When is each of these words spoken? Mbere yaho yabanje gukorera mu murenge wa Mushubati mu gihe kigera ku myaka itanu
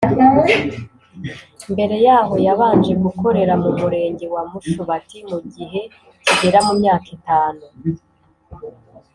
Mbere 1.73 1.95
yaho 2.05 2.33
yabanje 2.45 2.91
gukorera 3.03 3.53
mu 3.63 3.69
murenge 3.79 4.25
wa 4.33 4.41
Mushubati 4.49 5.17
mu 5.29 5.39
gihe 5.55 5.81
kigera 6.25 6.59
ku 6.65 6.71
myaka 6.79 7.07
itanu 7.17 7.63